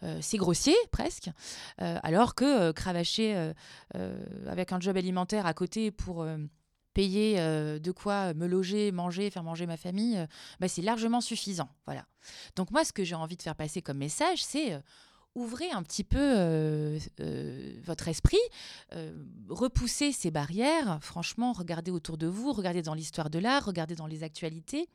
euh, 0.04 0.18
c'est 0.22 0.38
grossier 0.38 0.76
presque, 0.92 1.30
alors 1.78 2.34
que 2.34 2.72
cravacher 2.72 3.52
avec 4.48 4.72
un 4.72 4.80
job 4.80 4.96
alimentaire 4.96 5.46
à 5.46 5.54
côté 5.54 5.92
pour 5.92 6.26
payer 6.94 7.36
de 7.38 7.92
quoi 7.92 8.34
me 8.34 8.48
loger, 8.48 8.94
manger, 8.94 9.30
faire 9.30 9.44
manger 9.44 9.66
ma 9.66 9.76
famille, 9.76 10.26
bah, 10.62 10.70
c'est 10.70 10.82
largement 10.82 11.20
suffisant. 11.20 11.68
Voilà. 11.86 12.06
Donc 12.56 12.72
moi, 12.72 12.86
ce 12.86 12.94
que 12.94 13.04
j'ai 13.04 13.16
envie 13.16 13.36
de 13.36 13.42
faire 13.42 13.56
passer 13.56 13.82
comme 13.82 13.98
message, 13.98 14.42
c'est 14.42 14.80
ouvrez 15.36 15.70
un 15.72 15.84
petit 15.84 16.04
peu 16.04 16.18
euh, 16.20 17.00
euh, 17.20 17.74
votre 17.84 18.08
esprit, 18.08 18.38
euh, 18.94 19.14
repoussez 19.48 20.12
ces 20.12 20.32
barrières. 20.32 21.00
Franchement, 21.02 21.54
regardez 21.54 21.92
autour 21.92 22.18
de 22.18 22.28
vous, 22.28 22.52
regardez 22.52 22.82
dans 22.82 22.94
l'histoire 22.94 23.30
de 23.30 23.40
l'art, 23.40 23.66
regardez 23.66 23.96
dans 23.96 24.08
les 24.08 24.24
actualités. 24.24 24.88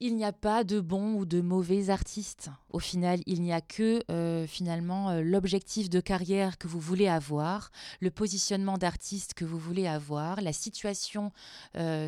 Il 0.00 0.16
n'y 0.16 0.24
a 0.24 0.32
pas 0.32 0.64
de 0.64 0.80
bons 0.80 1.14
ou 1.14 1.24
de 1.24 1.40
mauvais 1.40 1.90
artistes. 1.90 2.50
Au 2.70 2.78
final, 2.78 3.20
il 3.26 3.42
n'y 3.42 3.52
a 3.52 3.60
que 3.60 4.02
finalement 4.46 5.20
l'objectif 5.20 5.90
de 5.90 6.00
carrière 6.00 6.58
que 6.58 6.68
vous 6.68 6.78
voulez 6.78 7.08
avoir, 7.08 7.70
le 8.00 8.10
positionnement 8.10 8.78
d'artiste 8.78 9.34
que 9.34 9.44
vous 9.44 9.58
voulez 9.58 9.86
avoir, 9.86 10.40
la 10.40 10.52
situation 10.52 11.32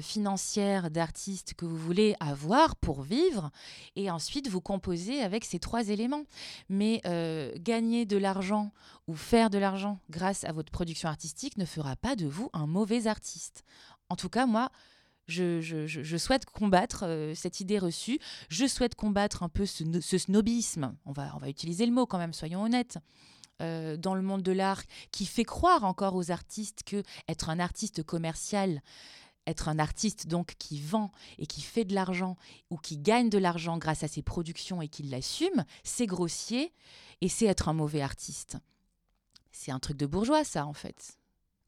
financière 0.01 0.91
d'artiste 0.91 1.55
que 1.55 1.65
vous 1.65 1.77
voulez 1.77 2.15
avoir 2.21 2.77
pour 2.77 3.03
vivre, 3.03 3.51
et 3.97 4.11
ensuite 4.11 4.49
vous 4.49 4.61
composez 4.61 5.23
avec 5.23 5.45
ces 5.45 5.59
trois 5.59 5.89
éléments. 5.89 6.25
Mais 6.69 7.01
gagner 7.61 8.07
de 8.07 8.17
l'argent 8.17 8.73
ou 9.07 9.15
faire 9.15 9.51
de 9.51 9.59
l'argent 9.59 9.99
grâce 10.11 10.45
à 10.45 10.53
votre 10.53 10.71
production 10.71 11.09
artistique 11.09 11.57
ne 11.59 11.65
fera 11.65 11.97
pas 11.97 12.17
de 12.17 12.27
vous 12.27 12.51
un 12.53 12.67
mauvais 12.67 13.07
artiste. 13.07 13.65
En 14.09 14.17
tout 14.17 14.29
cas, 14.29 14.47
moi, 14.47 14.71
je, 15.31 16.17
souhaite 16.19 16.45
combattre 16.47 17.05
euh, 17.07 17.35
cette 17.35 17.61
idée 17.61 17.79
reçue. 17.79 18.19
Je 18.49 18.67
souhaite 18.67 18.95
combattre 18.95 19.43
un 19.43 19.49
peu 19.49 19.67
ce, 19.67 20.19
snobisme. 20.19 20.95
On 21.07 21.13
va, 21.13 21.33
utiliser 21.49 21.87
le 21.87 21.93
mot 21.93 22.07
quand 22.07 22.19
même, 22.19 22.33
soyons 22.33 22.63
honnêtes. 22.63 22.99
Euh, 23.63 23.99
dans 23.99 24.15
le 24.15 24.23
monde 24.23 24.43
de 24.43 24.53
l'art, 24.53 24.83
qui 25.13 25.27
fait 25.27 25.45
croire 25.45 25.85
encore 25.85 26.15
aux 26.15 26.31
artistes 26.31 26.83
que 26.83 27.03
être 27.29 27.51
un 27.51 27.59
artiste 27.59 28.03
commercial, 28.03 28.81
être 29.47 29.69
un 29.69 29.79
artiste 29.79 30.27
donc 30.27 30.55
qui 30.59 30.81
vend 30.81 31.11
et 31.39 31.47
qui 31.47 31.63
fait 31.63 31.85
de 31.85 31.95
l'argent 31.95 32.37
ou 32.71 32.77
qui 32.77 32.99
gagne 32.99 33.31
de 33.31 33.39
l'argent 33.39 33.79
grâce 33.79 34.03
à 34.03 34.09
ses 34.09 34.23
productions 34.23 34.83
et 34.83 34.89
qui 34.89 35.03
l'assume, 35.03 35.65
c'est 35.85 36.07
grossier 36.07 36.73
et 37.21 37.29
c'est 37.29 37.47
être 37.47 37.69
un 37.69 37.75
mauvais 37.75 38.03
artiste. 38.03 38.59
C'est 39.53 39.73
un 39.73 39.79
truc 39.79 39.97
de 39.97 40.07
bourgeois 40.07 40.45
ça 40.45 40.67
en 40.67 40.73
fait 40.73 41.20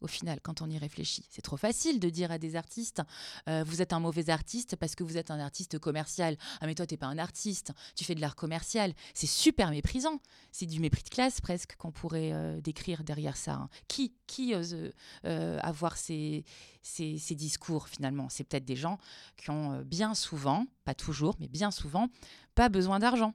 au 0.02 0.06
final, 0.06 0.40
quand 0.42 0.62
on 0.62 0.68
y 0.68 0.78
réfléchit. 0.78 1.24
C'est 1.30 1.42
trop 1.42 1.56
facile 1.56 2.00
de 2.00 2.10
dire 2.10 2.30
à 2.30 2.38
des 2.38 2.56
artistes, 2.56 3.02
euh, 3.48 3.64
vous 3.66 3.80
êtes 3.80 3.92
un 3.92 4.00
mauvais 4.00 4.30
artiste 4.30 4.76
parce 4.76 4.94
que 4.94 5.04
vous 5.04 5.16
êtes 5.16 5.30
un 5.30 5.40
artiste 5.40 5.78
commercial. 5.78 6.36
Ah 6.60 6.66
mais 6.66 6.74
toi, 6.74 6.86
t'es 6.86 6.96
pas 6.96 7.06
un 7.06 7.18
artiste, 7.18 7.72
tu 7.94 8.04
fais 8.04 8.14
de 8.14 8.20
l'art 8.20 8.36
commercial. 8.36 8.92
C'est 9.14 9.26
super 9.26 9.70
méprisant. 9.70 10.20
C'est 10.50 10.66
du 10.66 10.80
mépris 10.80 11.02
de 11.02 11.08
classe 11.08 11.40
presque 11.40 11.76
qu'on 11.76 11.92
pourrait 11.92 12.32
euh, 12.32 12.60
décrire 12.60 13.04
derrière 13.04 13.36
ça. 13.36 13.52
Hein. 13.52 13.68
Qui, 13.88 14.14
qui 14.26 14.54
ose 14.54 14.76
euh, 15.24 15.58
avoir 15.62 15.96
ces, 15.96 16.44
ces, 16.82 17.18
ces, 17.18 17.34
discours 17.34 17.88
finalement? 17.88 18.28
C'est 18.28 18.44
peut-être 18.44 18.64
des 18.64 18.76
gens 18.76 18.98
qui 19.36 19.50
ont 19.50 19.82
bien 19.82 20.14
souvent, 20.14 20.66
pas 20.84 20.94
toujours, 20.94 21.36
mais 21.40 21.48
bien 21.48 21.70
souvent, 21.70 22.08
pas 22.54 22.68
besoin 22.68 22.98
d'argent. 22.98 23.34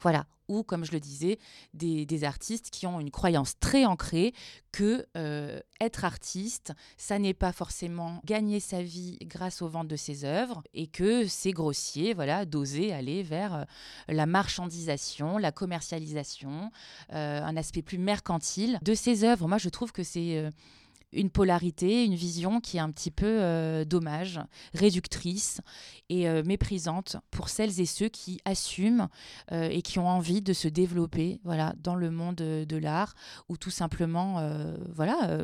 Voilà, 0.00 0.26
ou 0.48 0.62
comme 0.62 0.84
je 0.84 0.92
le 0.92 1.00
disais, 1.00 1.38
des, 1.74 2.24
artistes 2.24 2.70
qui 2.70 2.86
ont 2.86 2.98
une 2.98 3.12
croyance 3.12 3.58
très 3.60 3.84
ancrée 3.84 4.32
que 4.72 5.06
euh, 5.16 5.60
être 5.80 6.04
artiste, 6.04 6.72
ça 6.96 7.18
n'est 7.18 7.34
pas 7.34 7.52
forcément 7.52 8.20
gagner 8.24 8.58
sa 8.58 8.82
vie 8.82 9.18
grâce 9.22 9.62
aux 9.62 9.68
ventes 9.68 9.86
de 9.86 9.94
ses 9.94 10.24
œuvres 10.24 10.62
et 10.74 10.88
que 10.88 11.28
c'est 11.28 11.52
grossier, 11.52 12.12
voilà, 12.12 12.44
d'oser 12.44 12.92
aller 12.92 13.22
vers 13.22 13.54
euh, 13.54 13.64
la 14.08 14.26
marchandisation, 14.26 15.38
la 15.38 15.52
commercialisation, 15.52 16.72
euh, 17.12 17.40
un 17.40 17.56
aspect 17.56 17.82
plus 17.82 17.98
mercantile 17.98 18.80
de 18.82 18.94
ses 18.94 19.22
œuvres. 19.22 19.46
Moi, 19.46 19.58
je 19.58 19.68
trouve 19.68 19.92
que 19.92 20.02
c'est 20.02 20.50
une 21.12 21.30
polarité, 21.30 22.04
une 22.04 22.14
vision 22.14 22.60
qui 22.60 22.76
est 22.76 22.80
un 22.80 22.90
petit 22.90 23.10
peu 23.10 23.26
euh, 23.26 23.84
dommage, 23.84 24.40
réductrice 24.74 25.60
et 26.08 26.28
euh, 26.28 26.42
méprisante 26.44 27.16
pour 27.30 27.48
celles 27.48 27.80
et 27.80 27.86
ceux 27.86 28.08
qui 28.08 28.40
assument 28.44 29.08
euh, 29.52 29.68
et 29.70 29.82
qui 29.82 29.98
ont 29.98 30.08
envie 30.08 30.42
de 30.42 30.52
se 30.52 30.68
développer 30.68 31.40
voilà, 31.44 31.74
dans 31.82 31.94
le 31.94 32.10
monde 32.10 32.36
de 32.36 32.76
l'art 32.76 33.14
ou 33.48 33.56
tout 33.56 33.70
simplement, 33.70 34.18
voilà, 34.94 35.38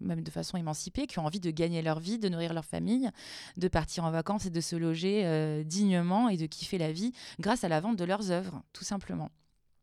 même 0.00 0.22
de 0.22 0.30
façon 0.30 0.56
émancipée, 0.56 1.06
qui 1.06 1.18
ont 1.18 1.26
envie 1.26 1.40
de 1.40 1.50
gagner 1.50 1.82
leur 1.82 2.00
vie, 2.00 2.18
de 2.18 2.28
nourrir 2.28 2.52
leur 2.52 2.64
famille, 2.64 3.10
de 3.56 3.68
partir 3.68 4.04
en 4.04 4.10
vacances 4.10 4.46
et 4.46 4.50
de 4.50 4.60
se 4.60 4.76
loger 4.76 5.64
dignement 5.64 6.28
et 6.28 6.36
de 6.36 6.46
kiffer 6.46 6.78
la 6.78 6.92
vie 6.92 7.12
grâce 7.38 7.64
à 7.64 7.68
la 7.68 7.80
vente 7.80 7.96
de 7.96 8.04
leurs 8.04 8.30
œuvres, 8.30 8.62
tout 8.72 8.84
simplement. 8.84 9.30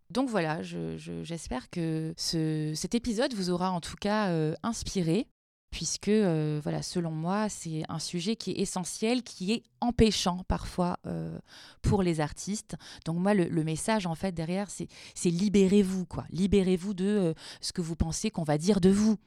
Donc 0.10 0.30
voilà, 0.30 0.62
j'espère 0.64 1.70
que 1.70 2.14
cet 2.16 2.96
épisode 2.96 3.34
vous 3.34 3.50
aura 3.50 3.72
en 3.72 3.82
tout 3.82 3.98
cas 4.00 4.30
euh, 4.30 4.54
inspiré, 4.64 5.28
puisque 5.78 6.08
euh, 6.08 6.60
voilà, 6.64 6.82
selon 6.82 7.12
moi, 7.12 7.50
c'est 7.50 7.84
un 7.88 8.00
sujet 8.00 8.36
qui 8.36 8.50
est 8.50 8.62
essentiel, 8.62 9.22
qui 9.22 9.54
est 9.54 9.62
empêchant 9.80 10.44
parfois 10.48 10.98
euh, 11.06 11.38
pour 11.84 12.02
les 12.02 12.20
artistes. 12.20 12.76
Donc 13.06 13.18
moi, 13.18 13.36
le, 13.36 13.64
message 13.64 14.08
en 14.08 14.16
fait 14.16 14.32
derrière, 14.32 14.72
c'est 14.72 15.30
libérez-vous, 15.30 16.08
quoi. 16.08 16.26
Libérez-vous 16.32 16.96
de 16.96 17.36
ce 17.62 17.74
que 17.74 17.82
vous 17.82 17.96
pensez 17.96 18.32
qu'on 18.32 18.44
va 18.44 18.58
dire 18.58 18.82
de 18.82 18.90
vous. 18.90 19.18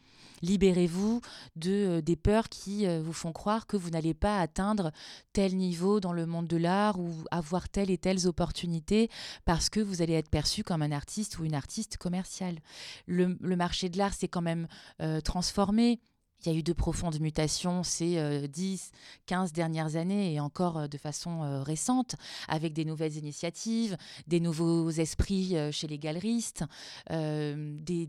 Libérez-vous 0.43 1.21
de, 1.57 1.71
euh, 1.71 2.01
des 2.01 2.17
peurs 2.17 2.49
qui 2.49 2.87
euh, 2.87 3.03
vous 3.03 3.13
font 3.13 3.33
croire 3.33 3.67
que 3.67 3.77
vous 3.77 3.91
n'allez 3.91 4.15
pas 4.15 4.41
atteindre 4.41 4.91
tel 5.33 5.57
niveau 5.57 6.01
dans 6.01 6.13
le 6.13 6.27
monde 6.27 6.47
de 6.47 6.57
l'art 6.57 6.99
ou 6.99 7.13
avoir 7.31 7.69
telle 7.69 7.91
et 7.91 7.99
telle 7.99 8.27
opportunité 8.27 9.11
parce 9.45 9.69
que 9.69 9.81
vous 9.81 10.03
allez 10.03 10.15
être 10.15 10.31
perçu 10.31 10.65
comme 10.65 10.83
un 10.83 10.93
artiste 10.93 11.39
ou 11.39 11.45
une 11.45 11.55
artiste 11.55 11.97
commerciale. 11.99 12.59
Le, 13.07 13.37
marché 13.57 13.89
de 13.89 13.99
l'art 13.99 14.15
s'est 14.15 14.29
quand 14.29 14.41
même 14.41 14.67
euh, 15.03 15.21
transformé. 15.21 16.01
Il 16.43 16.53
y 16.53 16.55
a 16.55 16.59
eu 16.59 16.63
de 16.63 16.73
profondes 16.73 17.21
mutations 17.21 17.83
ces 17.83 18.49
10, 18.49 18.93
15 19.27 19.53
dernières 19.53 19.97
années 19.97 20.35
et 20.35 20.41
encore 20.41 20.89
de 20.89 20.99
façon 20.99 21.63
récente, 21.63 22.17
avec 22.49 22.73
des 22.73 22.85
nouvelles 22.85 23.17
initiatives, 23.17 23.97
des 24.27 24.41
nouveaux 24.41 24.91
esprits 24.91 25.55
chez 25.71 25.87
les 25.87 25.99
galeristes, 25.99 26.65
des, 27.11 28.09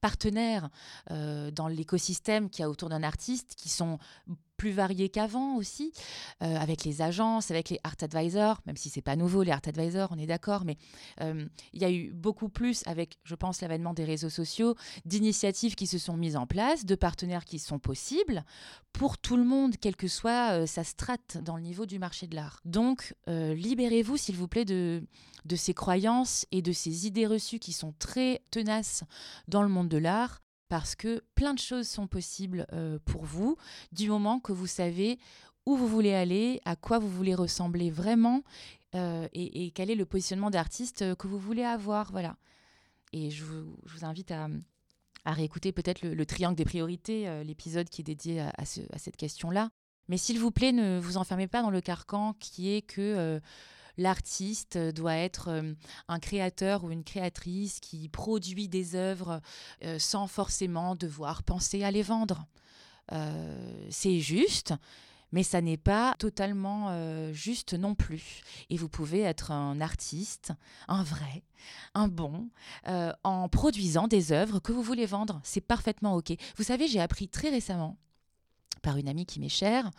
partenaires 0.00 0.68
dans 1.10 1.68
l'écosystème 1.68 2.50
qu'il 2.50 2.62
y 2.62 2.64
a 2.64 2.70
autour 2.70 2.88
d'un 2.88 3.02
artiste 3.02 3.54
qui 3.56 3.68
sont 3.68 3.98
plus 4.56 4.72
varié 4.72 5.08
qu'avant 5.08 5.56
aussi, 5.56 5.92
euh, 6.42 6.56
avec 6.56 6.84
les 6.84 7.02
agences, 7.02 7.50
avec 7.50 7.70
les 7.70 7.80
art 7.84 7.96
advisors, 8.00 8.60
même 8.66 8.76
si 8.76 8.90
c'est 8.90 9.02
pas 9.02 9.16
nouveau 9.16 9.42
les 9.42 9.50
art 9.50 9.60
advisors, 9.66 10.08
on 10.12 10.18
est 10.18 10.26
d'accord, 10.26 10.64
mais 10.64 10.76
euh, 11.20 11.44
il 11.72 11.82
y 11.82 11.84
a 11.84 11.90
eu 11.90 12.12
beaucoup 12.12 12.48
plus 12.48 12.82
avec, 12.86 13.18
je 13.24 13.34
pense, 13.34 13.60
l'avènement 13.60 13.94
des 13.94 14.04
réseaux 14.04 14.30
sociaux, 14.30 14.74
d'initiatives 15.04 15.74
qui 15.74 15.86
se 15.86 15.98
sont 15.98 16.16
mises 16.16 16.36
en 16.36 16.46
place, 16.46 16.84
de 16.84 16.94
partenaires 16.94 17.44
qui 17.44 17.58
sont 17.58 17.78
possibles 17.78 18.44
pour 18.92 19.18
tout 19.18 19.36
le 19.36 19.44
monde, 19.44 19.76
quelle 19.80 19.96
que 19.96 20.08
soit 20.08 20.52
euh, 20.52 20.66
sa 20.66 20.84
strate 20.84 21.38
dans 21.42 21.56
le 21.56 21.62
niveau 21.62 21.86
du 21.86 21.98
marché 21.98 22.26
de 22.26 22.34
l'art. 22.34 22.60
Donc, 22.64 23.14
libérez-vous, 23.26 24.16
s'il 24.16 24.36
vous 24.36 24.48
plaît, 24.48 24.64
de, 24.64 25.02
de 25.44 25.56
ces 25.56 25.74
croyances 25.74 26.46
et 26.52 26.62
de 26.62 26.72
ces 26.72 27.06
idées 27.06 27.26
reçues 27.26 27.58
qui 27.58 27.72
sont 27.72 27.94
très 27.98 28.42
tenaces 28.50 29.04
dans 29.48 29.62
le 29.62 29.68
monde 29.68 29.88
de 29.88 29.98
l'art 29.98 30.43
parce 30.68 30.94
que 30.94 31.22
plein 31.34 31.54
de 31.54 31.58
choses 31.58 31.88
sont 31.88 32.06
possibles 32.06 32.66
euh, 32.72 32.98
pour 33.04 33.24
vous 33.24 33.56
du 33.92 34.08
moment 34.08 34.40
que 34.40 34.52
vous 34.52 34.66
savez 34.66 35.18
où 35.66 35.76
vous 35.76 35.88
voulez 35.88 36.12
aller, 36.12 36.60
à 36.64 36.76
quoi 36.76 36.98
vous 36.98 37.08
voulez 37.08 37.34
ressembler 37.34 37.90
vraiment 37.90 38.42
euh, 38.94 39.26
et, 39.32 39.70
quel 39.72 39.90
est 39.90 39.94
le 39.94 40.04
positionnement 40.04 40.50
d'artiste 40.50 41.02
euh, 41.02 41.14
que 41.14 41.26
vous 41.26 41.38
voulez 41.38 41.64
avoir. 41.64 42.12
Voilà. 42.12 42.36
Et 43.12 43.30
je 43.30 43.44
vous, 43.44 43.76
invite 44.02 44.30
à, 44.30 44.48
réécouter 45.26 45.72
peut-être 45.72 46.02
le, 46.02 46.26
triangle 46.26 46.56
des 46.56 46.64
priorités, 46.64 47.42
l'épisode 47.44 47.88
qui 47.88 48.02
est 48.02 48.04
dédié 48.04 48.40
à, 48.40 48.52
à 48.58 48.64
cette 48.98 49.16
question-là. 49.16 49.70
Mais 50.08 50.18
s'il 50.18 50.38
vous 50.38 50.50
plaît, 50.50 50.72
ne 50.72 50.98
vous 50.98 51.16
enfermez 51.16 51.46
pas 51.46 51.62
dans 51.62 51.70
le 51.70 51.80
carcan 51.80 52.34
qui 52.40 52.74
est 52.74 52.82
que 52.82 53.40
l'artiste 53.96 54.78
doit 54.78 55.16
être 55.16 55.48
euh, 55.48 55.74
un 56.08 56.18
créateur 56.18 56.84
ou 56.84 56.90
une 56.90 57.04
créatrice 57.04 57.80
qui 57.80 58.08
produit 58.08 58.68
des 58.68 58.96
œuvres 58.96 59.40
euh, 59.84 59.98
sans 59.98 60.26
forcément 60.26 60.94
devoir 60.94 61.42
penser 61.42 61.84
à 61.84 61.90
les 61.90 62.02
vendre. 62.02 62.46
Euh, 63.12 63.86
c'est 63.90 64.20
juste, 64.20 64.74
mais 65.32 65.42
ça 65.42 65.60
n'est 65.60 65.76
pas 65.76 66.14
totalement 66.18 67.32
juste 67.32 67.74
non 67.74 67.96
plus. 67.96 68.42
Et 68.70 68.76
vous 68.76 68.88
pouvez 68.88 69.20
être 69.20 69.50
un 69.50 69.80
artiste, 69.80 70.52
un 70.86 71.02
vrai, 71.02 71.42
un 71.94 72.06
bon, 72.06 72.50
en 73.24 73.48
produisant 73.48 74.06
des 74.06 74.30
œuvres 74.30 74.60
que 74.60 74.70
vous 74.70 74.82
voulez 74.82 75.06
vendre. 75.06 75.40
C'est 75.42 75.60
parfaitement 75.60 76.14
OK. 76.14 76.32
Vous 76.56 76.62
savez, 76.62 76.86
j'ai 76.86 77.00
appris 77.00 77.26
très 77.26 77.50
récemment 77.50 77.96
par 78.80 78.96
une 78.96 79.08
amie 79.08 79.26
qui 79.26 79.40
m'est 79.40 79.48
chère 79.48 79.90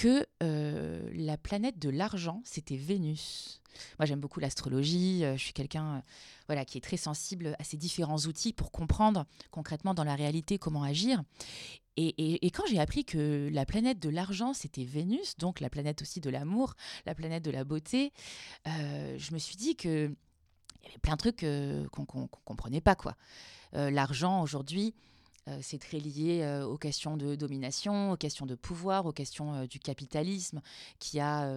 que 0.00 0.26
euh, 0.42 1.10
la 1.12 1.36
planète 1.36 1.78
de 1.78 1.90
l'argent, 1.90 2.40
c'était 2.46 2.78
Vénus. 2.78 3.60
Moi, 3.98 4.06
j'aime 4.06 4.18
beaucoup 4.18 4.40
l'astrologie. 4.40 5.26
Euh, 5.26 5.36
je 5.36 5.44
suis 5.44 5.52
quelqu'un 5.52 5.96
euh, 5.96 6.00
voilà, 6.46 6.64
qui 6.64 6.78
est 6.78 6.80
très 6.80 6.96
sensible 6.96 7.54
à 7.58 7.64
ces 7.64 7.76
différents 7.76 8.16
outils 8.20 8.54
pour 8.54 8.72
comprendre 8.72 9.26
concrètement 9.50 9.92
dans 9.92 10.04
la 10.04 10.14
réalité 10.14 10.58
comment 10.58 10.84
agir. 10.84 11.22
Et, 11.98 12.50
quand 12.54 12.62
j'ai 12.66 12.80
appris 12.80 13.04
que 13.04 13.50
la 13.52 13.66
planète 13.66 13.98
de 13.98 14.08
l'argent, 14.08 14.54
c'était 14.54 14.84
Vénus, 14.84 15.36
donc 15.36 15.60
la 15.60 15.68
planète 15.68 16.00
aussi 16.00 16.22
de 16.22 16.30
l'amour, 16.30 16.72
la 17.04 17.14
planète 17.14 17.44
de 17.44 17.50
la 17.50 17.62
beauté, 17.62 18.14
je 18.64 19.34
me 19.34 19.38
suis 19.38 19.56
dit 19.56 19.76
que 19.76 20.06
il 20.82 20.86
y 20.86 20.88
avait 20.88 20.98
plein 21.02 21.12
de 21.12 21.18
trucs 21.18 21.40
qu'on 21.90 22.20
ne 22.22 22.26
comprenait 22.46 22.80
pas. 22.80 22.94
quoi. 22.94 23.16
l'argent, 23.74 24.40
aujourd'hui, 24.40 24.94
c'est 25.60 25.78
très 25.78 25.98
lié 25.98 26.42
euh, 26.42 26.64
aux 26.64 26.76
questions 26.76 27.16
de 27.16 27.34
domination, 27.34 28.12
aux 28.12 28.16
questions 28.16 28.46
de 28.46 28.54
pouvoir, 28.54 29.06
aux 29.06 29.12
questions 29.12 29.54
euh, 29.54 29.66
du 29.66 29.78
capitalisme 29.78 30.60
qui 30.98 31.18
a 31.20 31.50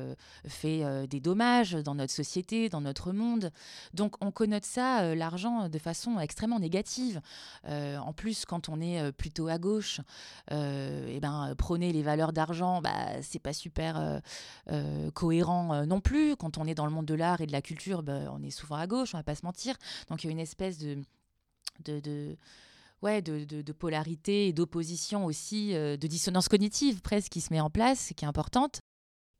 fait 0.47 1.07
des 1.07 1.19
dommages 1.19 1.73
dans 1.73 1.95
notre 1.95 2.13
société, 2.13 2.69
dans 2.69 2.81
notre 2.81 3.11
monde. 3.11 3.51
Donc 3.93 4.15
on 4.23 4.31
connote 4.31 4.65
ça, 4.65 5.15
l'argent, 5.15 5.69
de 5.69 5.79
façon 5.79 6.19
extrêmement 6.19 6.59
négative. 6.59 7.21
en 7.65 8.13
plus, 8.13 8.45
quand 8.45 8.69
on 8.69 8.79
est 8.81 9.11
plutôt 9.11 9.47
à 9.47 9.57
gauche, 9.57 10.01
eh 10.51 11.19
ben, 11.21 11.53
prôner 11.57 11.91
les 11.91 12.03
valeurs 12.03 12.33
d'argent, 12.33 12.81
bah, 12.81 13.21
c'est 13.21 13.39
pas 13.39 13.53
super 13.53 14.21
cohérent 15.13 15.85
non 15.85 16.01
plus. 16.01 16.35
Quand 16.35 16.57
on 16.57 16.65
est 16.65 16.75
dans 16.75 16.85
le 16.85 16.91
monde 16.91 17.05
de 17.05 17.15
l'art 17.15 17.41
et 17.41 17.47
de 17.47 17.51
la 17.51 17.61
culture, 17.61 18.03
bah, 18.03 18.31
on 18.31 18.41
est 18.43 18.51
souvent 18.51 18.75
à 18.75 18.87
gauche, 18.87 19.13
on 19.13 19.17
va 19.17 19.23
pas 19.23 19.35
se 19.35 19.45
mentir. 19.45 19.75
Donc 20.09 20.23
il 20.23 20.27
y 20.27 20.29
a 20.29 20.31
une 20.31 20.39
espèce 20.39 20.77
de, 20.77 20.97
de 21.85 22.37
ouais, 23.03 23.21
de, 23.21 23.71
polarité 23.73 24.47
et 24.47 24.53
d'opposition 24.53 25.25
aussi, 25.25 25.75
euh, 25.75 25.97
de 25.97 26.07
dissonance 26.07 26.47
cognitive 26.47 27.01
presque 27.01 27.31
qui 27.31 27.41
se 27.41 27.53
met 27.53 27.59
en 27.59 27.69
place, 27.69 28.13
qui 28.15 28.25
est 28.25 28.27
importante. 28.27 28.79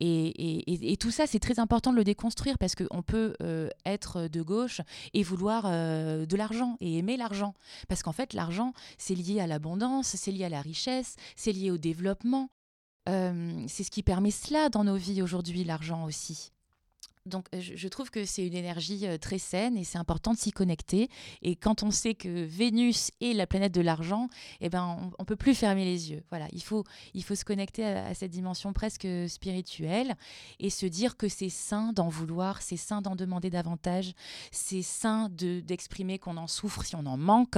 Et, 0.05 0.97
tout 0.99 1.11
ça, 1.11 1.27
c'est 1.27 1.39
très 1.39 1.59
important 1.59 1.91
de 1.91 1.95
le 1.95 2.03
déconstruire 2.03 2.57
parce 2.57 2.75
qu'on 2.75 3.03
peut 3.03 3.35
euh, 3.41 3.69
être 3.85 4.27
de 4.27 4.41
gauche 4.41 4.81
et 5.13 5.23
vouloir 5.23 5.63
euh, 5.65 6.25
de 6.25 6.35
l'argent 6.35 6.75
et 6.81 6.97
aimer 6.97 7.15
l'argent. 7.15 7.53
Parce 7.87 8.03
qu'en 8.03 8.11
fait, 8.11 8.33
l'argent, 8.33 8.73
c'est 8.97 9.15
lié 9.15 9.39
à 9.39 9.47
l'abondance, 9.47 10.07
c'est 10.07 10.31
lié 10.31 10.43
à 10.43 10.49
la 10.49 10.61
richesse, 10.61 11.15
c'est 11.37 11.53
lié 11.53 11.71
au 11.71 11.77
développement. 11.77 12.49
c'est 13.07 13.83
ce 13.83 13.91
qui 13.91 14.03
permet 14.03 14.31
cela 14.31 14.67
dans 14.67 14.83
nos 14.83 14.97
vies 14.97 15.21
aujourd'hui, 15.21 15.63
l'argent 15.63 16.03
aussi. 16.03 16.51
Donc 17.25 17.47
je, 17.57 17.87
trouve 17.87 18.09
que 18.09 18.25
c'est 18.25 18.45
une 18.45 18.53
énergie 18.53 19.07
très 19.21 19.37
saine 19.37 19.77
et 19.77 19.85
c'est 19.85 19.97
important 19.97 20.33
de 20.33 20.37
s'y 20.37 20.51
connecter. 20.51 21.09
Et 21.41 21.55
quand 21.55 21.81
on 21.81 21.89
sait 21.89 22.15
que 22.15 22.43
Vénus 22.43 23.11
est 23.21 23.33
la 23.33 23.47
planète 23.47 23.73
de 23.73 23.79
l'argent, 23.79 24.27
eh 24.59 24.69
ben 24.69 25.11
on, 25.17 25.21
ne 25.21 25.25
peut 25.25 25.37
plus 25.37 25.55
fermer 25.55 25.85
les 25.85 26.11
yeux. 26.11 26.23
Voilà, 26.29 26.47
il 26.51 26.61
faut 26.61 26.83
il 27.13 27.23
faut 27.23 27.35
se 27.35 27.45
connecter 27.45 27.85
à, 27.85 28.13
cette 28.13 28.31
dimension 28.31 28.73
presque 28.73 29.07
spirituelle 29.27 30.15
et 30.59 30.69
se 30.69 30.85
dire 30.85 31.15
que 31.15 31.29
c'est 31.29 31.49
sain 31.49 31.93
d'en 31.93 32.09
vouloir, 32.09 32.61
c'est 32.61 32.77
sain 32.77 33.01
d'en 33.01 33.15
demander 33.15 33.49
davantage, 33.49 34.13
c'est 34.51 34.81
sain 34.81 35.29
de 35.29 35.61
d'exprimer 35.61 36.19
qu'on 36.19 36.35
en 36.35 36.47
souffre 36.47 36.83
si 36.83 36.95
on 36.95 37.05
en 37.05 37.17
manque. 37.17 37.57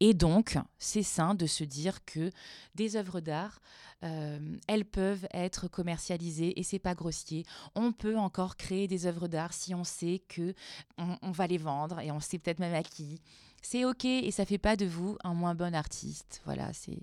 Et 0.00 0.14
donc, 0.14 0.58
c'est 0.78 1.02
sain 1.02 1.34
de 1.34 1.46
se 1.46 1.64
dire 1.64 2.04
que 2.04 2.30
des 2.74 2.96
œuvres 2.96 3.20
d'art, 3.20 3.60
euh, 4.04 4.38
elles 4.68 4.84
peuvent 4.84 5.26
être 5.32 5.68
commercialisées 5.68 6.58
et 6.58 6.62
c'est 6.62 6.78
pas 6.78 6.94
grossier. 6.94 7.44
On 7.74 7.92
peut 7.92 8.18
encore 8.18 8.56
créer 8.56 8.75
des 8.86 9.06
œuvres 9.06 9.28
d'art 9.28 9.52
si 9.52 9.74
on 9.74 9.84
sait 9.84 10.22
que 10.28 10.54
on, 10.98 11.30
va 11.30 11.46
les 11.46 11.58
vendre 11.58 12.00
et 12.00 12.10
on 12.10 12.20
sait 12.20 12.38
peut-être 12.38 12.58
même 12.58 12.74
à 12.74 12.82
qui. 12.82 13.20
C'est 13.62 13.84
ok 13.84 14.04
et 14.04 14.30
ça 14.30 14.44
fait 14.44 14.58
pas 14.58 14.76
de 14.76 14.86
vous 14.86 15.16
un 15.24 15.34
moins 15.34 15.54
bon 15.54 15.74
artiste. 15.74 16.40
Voilà, 16.44 16.72
c'est 16.72 17.00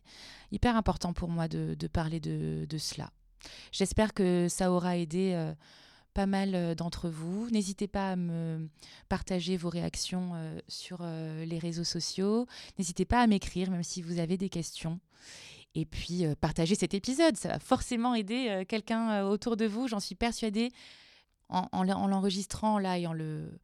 hyper 0.52 0.78
important 0.78 1.12
pour 1.12 1.30
moi 1.30 1.48
de, 1.48 1.76
parler 1.88 2.20
de, 2.20 2.78
cela. 2.78 3.12
J'espère 3.72 4.14
que 4.14 4.48
ça 4.50 4.72
aura 4.72 4.98
aidé. 4.98 5.34
Euh, 5.34 5.54
pas 6.14 6.28
mal 6.28 6.54
euh, 6.54 6.76
d'entre 6.76 7.10
vous. 7.10 7.50
N'hésitez 7.50 7.88
pas 7.88 8.12
à 8.12 8.16
me 8.16 8.70
partager 9.10 9.58
vos 9.58 9.70
réactions 9.70 10.34
euh, 10.36 10.60
sur 10.68 11.04
les 11.04 11.58
réseaux 11.58 11.84
sociaux. 11.84 12.46
N'hésitez 12.78 13.04
pas 13.04 13.20
à 13.20 13.26
m'écrire, 13.26 13.72
même 13.72 13.82
si 13.82 14.04
vous 14.04 14.20
avez 14.20 14.38
des 14.38 14.50
questions. 14.50 15.00
Et 15.74 15.86
puis, 15.86 16.24
partagez 16.40 16.76
cet 16.76 16.94
épisode. 16.94 17.36
Ça 17.36 17.50
va 17.50 17.60
forcément 17.60 18.14
aider 18.14 18.64
quelqu'un 18.70 19.26
autour 19.26 19.58
de 19.58 19.66
vous, 19.66 19.88
j'en 19.88 20.00
suis 20.00 20.14
persuadée, 20.14 20.72
en, 21.50 21.84
l'enregistrant 21.84 22.80
là 22.80 22.98
et 22.98 23.08
en 23.08 23.14
le, 23.14 23.60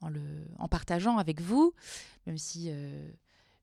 en 0.00 0.08
le 0.08 0.46
en 0.58 0.68
partageant 0.68 1.18
avec 1.18 1.40
vous, 1.40 1.74
même 2.26 2.38
si 2.38 2.70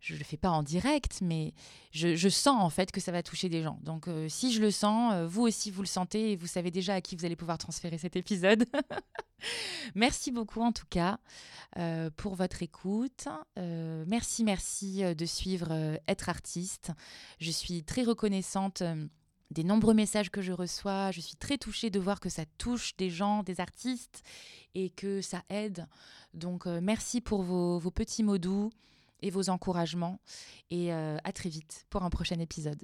je 0.02 0.14
ne 0.14 0.20
le 0.20 0.26
fais 0.26 0.38
pas 0.38 0.50
en 0.50 0.64
direct, 0.64 1.20
mais 1.22 1.54
je, 1.92 2.30
sens 2.30 2.60
en 2.60 2.70
fait 2.70 2.92
que 2.92 3.00
ça 3.00 3.12
va 3.12 3.22
toucher 3.22 3.50
des 3.50 3.62
gens. 3.62 3.80
Donc 3.84 4.08
euh, 4.08 4.28
si 4.28 4.52
je 4.52 4.60
le 4.60 4.72
sens, 4.72 5.14
euh, 5.14 5.28
vous 5.28 5.44
aussi 5.44 5.70
vous 5.70 5.84
le 5.84 5.88
sentez 5.88 6.32
et 6.32 6.36
vous 6.36 6.48
savez 6.48 6.72
déjà 6.72 6.96
à 6.96 7.02
qui 7.02 7.16
vous 7.16 7.24
allez 7.24 7.36
pouvoir 7.36 7.60
transférer 7.60 8.00
cet 8.00 8.16
épisode. 8.16 8.66
merci 9.96 10.32
beaucoup 10.32 10.62
en 10.62 10.72
tout 10.72 10.88
cas 10.90 11.20
euh, 11.78 12.10
pour 12.18 12.34
votre 12.36 12.64
écoute. 12.64 13.28
merci, 13.58 14.44
merci 14.44 15.04
de 15.16 15.26
suivre 15.26 16.00
Être 16.08 16.30
artiste. 16.30 16.92
Je 17.40 17.52
suis 17.52 17.84
très 17.84 18.04
reconnaissante 18.04 18.82
des 19.52 19.64
nombreux 19.64 19.94
messages 19.94 20.32
que 20.32 20.42
je 20.42 20.52
reçois. 20.52 21.12
Je 21.12 21.22
suis 21.22 21.36
très 21.36 21.58
touchée 21.58 21.90
de 21.90 22.00
voir 22.00 22.20
que 22.20 22.30
ça 22.30 22.44
touche 22.58 22.96
des 22.98 23.10
gens, 23.10 23.44
des 23.44 23.60
artistes 23.60 24.24
et 24.74 24.90
que 24.90 25.22
ça 25.22 25.44
aide. 25.50 25.88
Donc 26.34 26.66
merci 26.66 27.22
pour 27.22 27.44
vos, 27.44 27.78
vos 27.78 27.92
petits 27.92 28.24
mots 28.24 28.38
doux 28.38 28.72
et 29.22 29.30
vos 29.30 29.50
encouragements. 29.50 30.20
Et 30.70 30.94
euh, 30.94 31.18
à 31.24 31.32
très 31.32 31.50
vite 31.50 31.86
pour 31.90 32.04
un 32.04 32.10
prochain 32.10 32.40
épisode. 32.40 32.82